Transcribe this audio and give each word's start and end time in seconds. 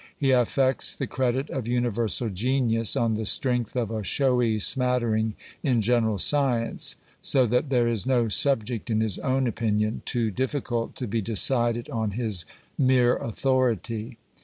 He 0.17 0.31
affects 0.31 0.95
the 0.95 1.05
credit 1.05 1.51
of 1.51 1.67
universal 1.67 2.29
genius, 2.29 2.95
on 2.95 3.13
the 3.13 3.25
strength 3.27 3.75
of 3.75 3.91
a 3.91 4.03
showy 4.03 4.57
smattering 4.57 5.35
in 5.61 5.83
general 5.83 6.17
sci 6.17 6.63
ence; 6.65 6.95
so 7.21 7.45
that 7.45 7.69
there 7.69 7.87
is 7.87 8.07
no 8.07 8.27
subject, 8.27 8.89
in 8.89 8.99
his 8.99 9.19
own 9.19 9.45
opinion, 9.45 10.01
too 10.03 10.31
difficult 10.31 10.95
to 10.95 11.05
be 11.07 11.21
decided 11.21 11.87
on 11.91 12.09
his 12.17 12.47
mere 12.79 13.15
authority. 13.15 14.17